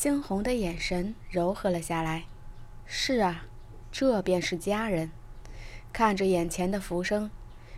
[0.00, 2.24] 惊鸿的眼神柔和了下来。
[2.86, 3.44] 是啊，
[3.92, 5.10] 这便是家人。
[5.92, 7.30] 看着眼前的浮生，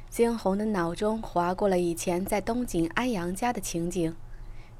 [0.08, 4.14] 惊鸿的脑中划过了以前在东景安阳家的情景。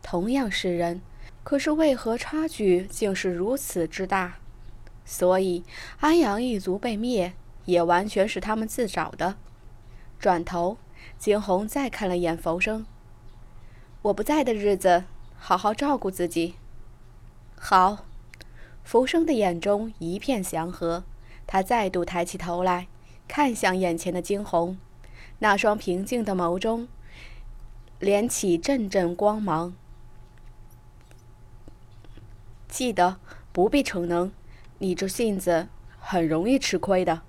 [0.02, 1.00] 同样是人，
[1.42, 4.36] 可是为何差距竟是如此之大？
[5.04, 5.64] 所以
[5.98, 7.32] 安阳一族被灭，
[7.64, 9.34] 也完全是他们自找的。
[10.20, 10.76] 转头，
[11.18, 12.86] 惊鸿再看了眼浮生。
[14.02, 15.02] 我不在的日子，
[15.36, 16.54] 好好照顾自己。
[17.64, 18.06] 好，
[18.82, 21.04] 浮生的眼中一片祥和。
[21.46, 22.88] 他再度抬起头来，
[23.28, 24.76] 看向眼前的惊鸿，
[25.38, 26.88] 那双平静的眸中，
[28.00, 29.74] 连起阵阵光芒。
[32.66, 33.18] 记得
[33.52, 34.32] 不必逞能，
[34.78, 35.68] 你这性子
[36.00, 37.22] 很容易吃亏的。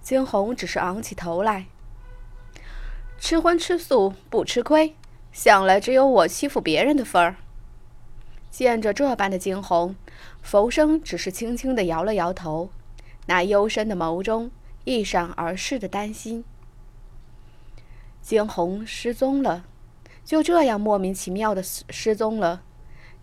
[0.00, 1.66] 惊鸿只是昂起头来，
[3.18, 4.94] 吃荤吃素不吃亏。
[5.32, 7.34] 想来只有我欺负别人的份儿。
[8.52, 9.96] 见着这般的惊鸿，
[10.42, 12.68] 浮生只是轻轻地摇了摇头，
[13.24, 14.50] 那幽深的眸中
[14.84, 16.44] 一闪而逝的担心。
[18.20, 19.64] 惊鸿失踪了，
[20.22, 22.62] 就这样莫名其妙的失失踪了，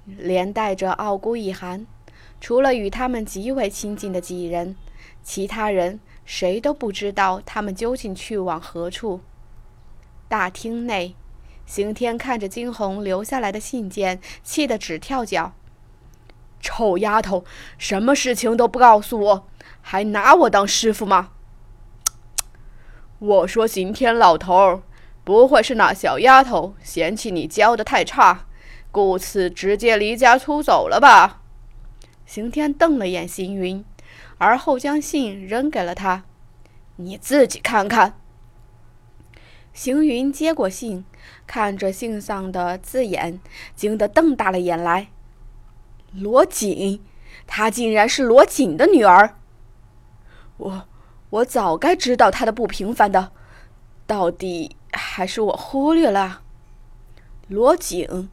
[0.06, 1.86] 连带着傲孤一寒。
[2.42, 4.76] 除了与他们极为亲近的几人，
[5.22, 9.22] 其他人谁都不知道他们究竟去往何处。
[10.28, 11.16] 大厅内。
[11.70, 15.54] 刑天看着惊鸿留下来的信件，气得直跳脚。
[16.60, 17.46] 臭丫头，
[17.78, 19.48] 什么事情都不告诉我，
[19.80, 21.30] 还拿我当师傅吗？
[23.20, 24.82] 我说刑天老头，
[25.24, 28.48] 不会是那小丫头嫌弃你教的太差，
[28.90, 31.44] 故此直接离家出走了吧？
[32.26, 33.86] 刑天瞪了眼邢云，
[34.40, 36.24] 而后将信扔给了他。
[36.96, 38.19] 你自己看看。
[39.74, 41.06] 邢云接过信，
[41.48, 43.40] 看着信上的字眼，
[43.76, 45.10] 惊得瞪大了眼来。
[46.14, 47.02] 罗锦，
[47.48, 49.38] 她竟然是罗锦的女儿！
[50.58, 50.88] 我，
[51.30, 53.32] 我早该知道她的不平凡的，
[54.06, 56.42] 到底还是我忽略了。
[57.48, 58.30] 罗锦，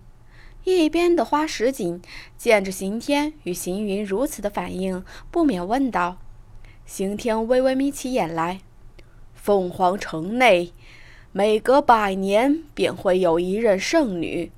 [0.64, 2.02] 一边的花石锦
[2.36, 6.18] 见着刑天与邢云如此的反应，不免问道。
[6.84, 8.60] 刑天微微眯起眼来，
[9.34, 10.72] 凤凰城内。
[11.38, 14.50] 每隔百年便会有一任圣女，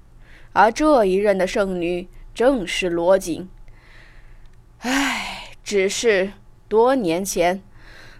[0.52, 3.48] 而这一任的圣女正是罗锦。
[4.78, 6.34] 唉，只是
[6.68, 7.60] 多年前，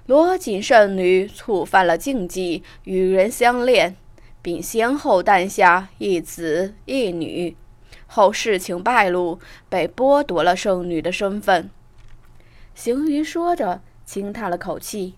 [0.06, 3.94] 罗锦圣女触犯了禁忌，与人相恋，
[4.42, 7.56] 并先后诞下一子一女。
[8.08, 9.38] 后事情败露，
[9.68, 11.70] 被剥夺了圣女的身份。
[12.74, 15.14] 行云说着，轻叹了口气：“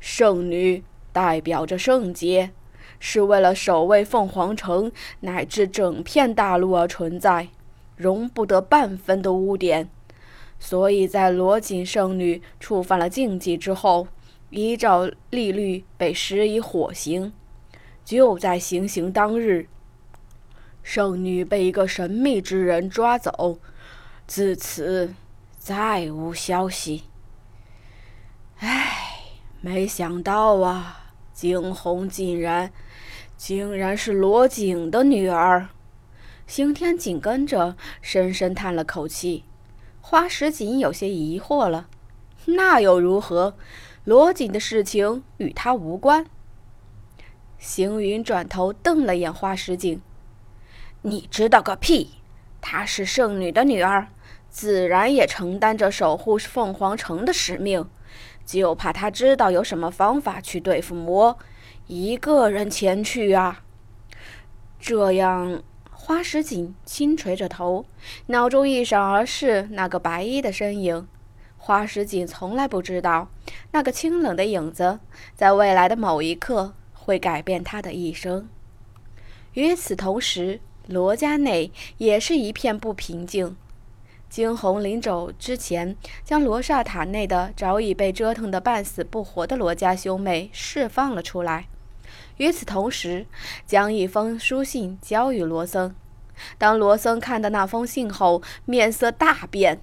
[0.00, 2.52] 圣女代表着圣洁。”
[3.00, 7.48] 是为了守卫凤凰城乃至整片大陆而存在，
[7.96, 9.88] 容不得半分的污点。
[10.58, 14.06] 所以在罗锦圣女触犯了禁忌之后，
[14.50, 17.32] 依照例律被施以火刑。
[18.04, 19.68] 就在行刑当日，
[20.82, 23.58] 圣女被一个神秘之人抓走，
[24.26, 25.14] 自此
[25.56, 27.04] 再无消息。
[28.58, 29.20] 唉，
[29.60, 31.01] 没想到啊！
[31.42, 32.72] 惊鸿竟然，
[33.36, 35.70] 竟然是罗景的女儿。
[36.46, 39.42] 刑天紧跟着深深叹了口气。
[40.00, 41.88] 花石锦有些疑惑了
[42.46, 43.56] ：“那又如何？
[44.04, 46.26] 罗景的事情与他无关。”
[47.58, 50.00] 行云转头瞪了眼花石锦
[51.02, 52.18] ：“你知道个屁！
[52.60, 54.06] 她是圣女的女儿，
[54.48, 57.88] 自然也承担着守护凤凰城的使命。”
[58.44, 61.38] 就怕他知道有什么方法去对付魔，
[61.86, 63.62] 一个人前去啊！
[64.80, 67.86] 这样，花石锦轻垂着头，
[68.26, 71.06] 脑中一闪而逝那个白衣的身影。
[71.56, 73.28] 花石锦从来不知道，
[73.70, 74.98] 那个清冷的影子，
[75.36, 78.48] 在未来的某一刻会改变他的一生。
[79.54, 83.56] 与此同时，罗家内也是一片不平静。
[84.32, 91.68] 惊鸿临走之前，将罗刹塔内的早已被折腾得半死不活的罗家兄妹释放了出来。
[92.38, 93.26] 与此同时，
[93.66, 95.94] 将一封书信交予罗僧。
[96.56, 99.82] 当罗僧看到那封信后，面色大变，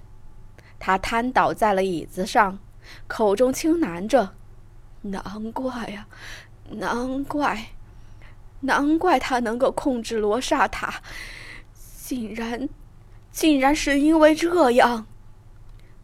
[0.80, 2.58] 他瘫倒在了椅子上，
[3.06, 4.30] 口中轻喃着
[5.02, 6.08] ：“难怪呀，
[6.70, 7.66] 难怪，
[8.62, 11.00] 难怪他能够控制罗刹塔，
[11.72, 12.68] 竟然……”
[13.30, 15.06] 竟然是因为这样，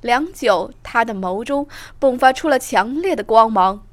[0.00, 1.66] 良久，他的眸中
[2.00, 3.84] 迸发出了强烈的光芒。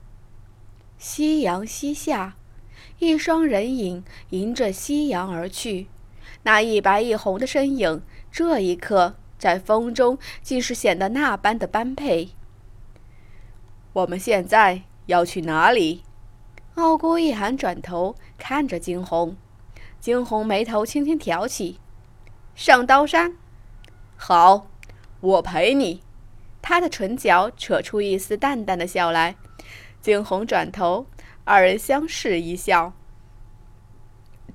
[0.97, 2.35] 夕阳西下，
[2.99, 5.87] 一双人影迎着夕阳而去，
[6.43, 8.01] 那一白一红的身影
[8.31, 12.29] 这一刻，在风中竟是显得那般的般配。
[13.93, 16.03] 我们现在要去哪里？
[16.75, 19.35] 傲孤一寒转头看着惊鸿，
[19.99, 21.79] 惊鸿眉头轻轻挑起，
[22.55, 23.35] 上刀山。
[24.15, 24.67] 好，
[25.19, 26.01] 我陪你。
[26.61, 29.35] 他的唇角扯出一丝淡淡的笑来。
[29.99, 31.07] 惊鸿转头，
[31.43, 32.93] 二人相视一笑。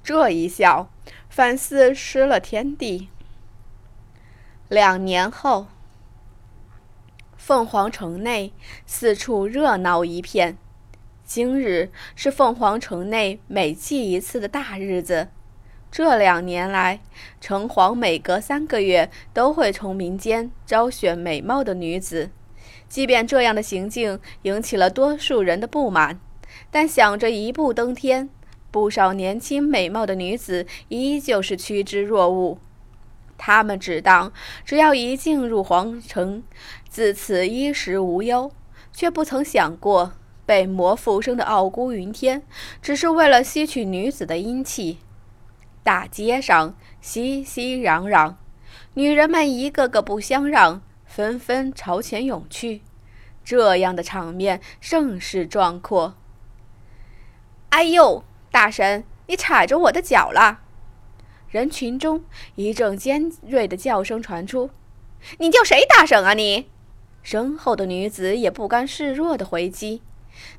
[0.03, 0.89] 这一笑，
[1.29, 3.09] 反似失了天地。
[4.69, 5.67] 两年后，
[7.37, 8.53] 凤凰城内
[8.87, 10.57] 四处热闹一片。
[11.25, 15.29] 今日是凤凰城内每祭一次的大日子。
[15.91, 17.01] 这两年来，
[17.41, 22.31] 城隍每隔三个月都会从民间招选美貌的女子。
[22.89, 26.21] 即便这样的行径引起了多数人的不满，
[26.71, 28.29] 但想着一步登天。
[28.71, 32.59] 不少年轻美貌的女子依旧是趋之若鹜，
[33.39, 34.31] 他们只当
[34.65, 36.43] 只要一进入皇城，
[36.89, 38.53] 自此衣食无忧，
[38.93, 40.13] 却不曾想过
[40.45, 42.43] 被魔附身的傲孤云天
[42.83, 44.99] 只是为了吸取女子的阴气。
[45.89, 48.35] 大街上熙熙攘攘，
[48.93, 52.83] 女人们一个个不相让，纷纷朝前涌去，
[53.43, 56.15] 这样的场面甚是壮阔。
[57.71, 58.23] 哎呦！
[58.51, 60.61] 大神，你踩着我的脚了！
[61.49, 62.23] 人群中
[62.57, 64.69] 一阵尖锐的叫声传出
[65.41, 66.69] ：“你叫谁大婶啊你？”
[67.25, 70.03] 身后的女子也不甘示弱的回击。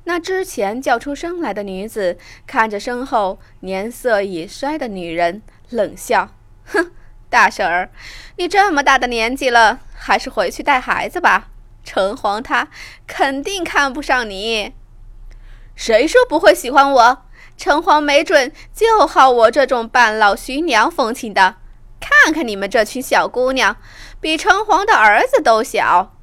[0.04, 6.30] 那之前叫出声来的女子看着身后年色已衰的女人，冷笑
[6.66, 6.92] ：“哼，
[7.28, 7.90] 大婶儿，
[8.36, 11.48] 你这么大的年纪了，还是回去带孩子吧。
[11.84, 12.68] 城隍他
[13.06, 14.74] 肯定看不上你。
[15.74, 17.22] 谁说不会喜欢我？”
[17.56, 21.56] 城隍没准就好我这种半老徐娘风情的。
[22.00, 23.76] 看看你们这群小姑娘，
[24.18, 26.16] 比城隍的儿子都小。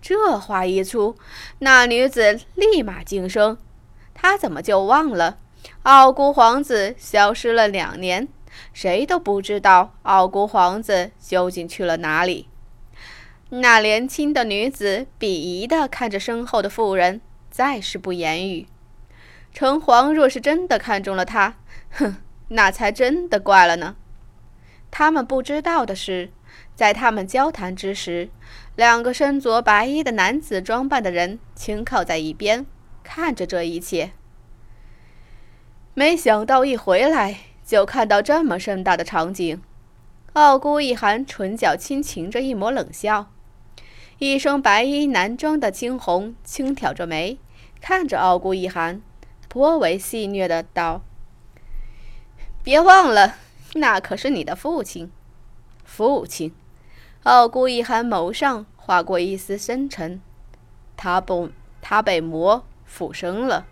[0.00, 1.16] 这话一出，
[1.58, 3.58] 那女子立马惊声。
[4.14, 5.38] 她怎么就忘了
[5.82, 8.28] 傲孤皇子消失了两年？
[8.72, 12.48] 谁都不知道傲孤皇子究竟去了哪里。
[13.50, 18.66] 那年轻的女子鄙夷地看着身后的妇人，再是不言语。
[19.52, 21.54] 城隍若是真的看中了他，
[21.90, 22.16] 哼，
[22.48, 23.96] 那才真的怪了呢。
[24.90, 26.30] 他们不知道的是，
[26.74, 28.28] 在他们交谈之时，
[28.78, 32.64] 两个身着白衣的男子装扮的人轻靠在一边，
[33.02, 34.12] 看着这一切。
[35.94, 39.60] 没想到一回来就看到这么盛大的场景。
[40.34, 43.32] 傲孤一寒唇角轻噙着一抹冷笑，
[44.18, 47.36] 一身白衣男装的惊鸿轻挑着眉，
[47.80, 49.02] 看着傲孤一寒。
[49.48, 51.02] 颇为戏谑的道
[52.62, 53.38] ：“别忘了，
[53.74, 55.10] 那可是你的父亲。”
[55.82, 56.52] 父亲，
[57.28, 60.18] 傲孤一寒眸上划过一丝深沉。
[60.96, 61.50] 他不，
[61.82, 63.66] 他被魔附身了。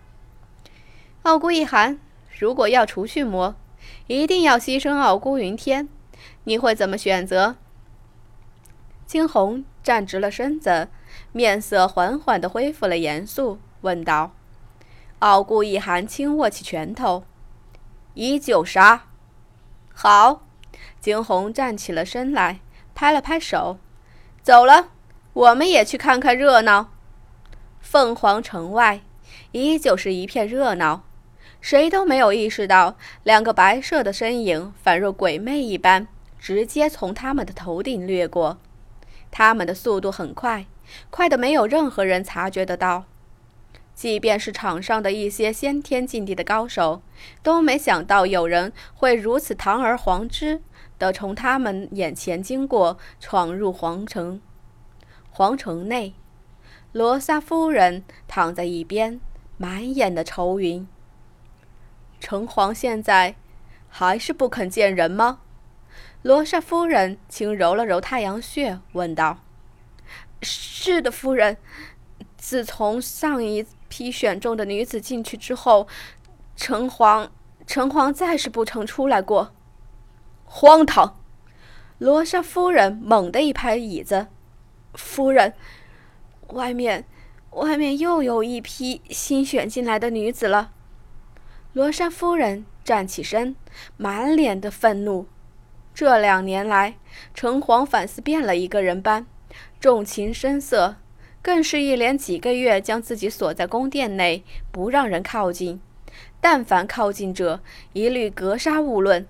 [1.23, 1.99] 傲孤一寒，
[2.39, 3.55] 如果要除去魔，
[4.09, 5.89] 一定要牺牲傲孤云天。
[6.45, 7.57] 你会怎么选择？
[9.07, 10.89] 惊鸿站直了身子，
[11.33, 14.33] 面色缓缓的恢复了严肃，问道。
[15.21, 17.25] 傲孤一寒轻握起拳头，
[18.13, 19.07] 依旧杀。
[19.95, 20.43] 好，
[21.01, 22.61] 惊鸿站起了身来，
[22.97, 23.79] 拍了拍手，
[24.43, 24.89] 走了。
[25.35, 26.93] 我们也去看看热闹。
[27.79, 29.03] 凤凰城外
[29.53, 31.05] 依旧是一片热闹，
[31.61, 38.57] 谁都没有意识到两个白色的身影仿若鬼魅一般，直接从他们的头顶掠过。
[39.31, 40.65] 他们的速度很快，
[41.11, 43.05] 快的没有任何人察觉得到。
[43.95, 47.03] 即便是场上的一些先天境地的高手，
[47.43, 50.63] 都没想到有人会如此堂而皇之
[50.99, 54.41] 的从他们眼前经过，闯入皇城。
[55.31, 56.15] 皇城内，
[56.93, 59.21] 罗莎夫人躺在一边，
[59.57, 60.87] 满眼的愁云。
[62.21, 63.35] 城隍现在
[63.89, 65.41] 还是不肯见人吗？
[66.23, 69.39] 罗莎夫人轻揉了揉太阳穴，问道
[70.43, 71.57] ：“是的，夫人。
[72.37, 75.87] 自从上一……”批选中的女子进去之后，
[76.57, 77.29] 城隍
[77.69, 79.55] 城隍再是不曾出来过。
[80.47, 81.21] 荒唐！
[81.99, 84.29] 罗莎夫人猛地一拍椅子
[84.95, 85.53] ：“夫人，
[86.49, 87.05] 外面
[87.51, 90.73] 外面又有一批新选进来的女子了。”
[91.75, 93.55] 罗莎夫人站起身，
[93.99, 95.27] 满脸的愤怒。
[95.93, 96.97] 这两年来，
[97.35, 99.27] 城隍反思变了一个人般，
[99.79, 100.97] 重情深色。
[101.43, 105.81] 更是一连几个月将自己锁在宫殿内，不让人靠近。
[106.41, 107.61] 但凡靠近者，
[107.93, 109.27] 一律格杀勿论。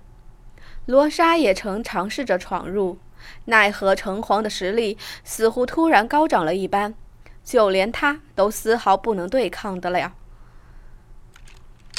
[0.87, 2.97] 罗莎也曾尝试着闯入，
[3.43, 6.95] 奈何城隍的实力似乎突然高涨了一般，
[7.43, 10.13] 就连他都丝毫不能对抗得了。